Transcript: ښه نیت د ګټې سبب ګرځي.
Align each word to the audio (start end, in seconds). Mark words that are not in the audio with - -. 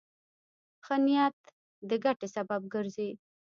ښه 0.85 0.95
نیت 1.05 1.37
د 1.89 1.91
ګټې 2.03 2.27
سبب 2.35 2.61
ګرځي. 2.73 3.09